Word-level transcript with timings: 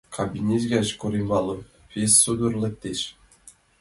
Кабинет 0.15 0.63
гыч 0.71 0.87
Корембалов 1.01 1.59
пеш 1.89 2.11
содор 2.21 2.53
лектеш. 2.61 2.99